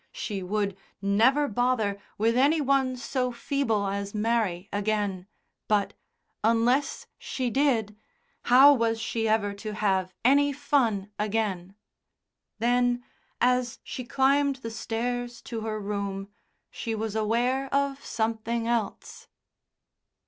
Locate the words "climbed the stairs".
14.03-15.39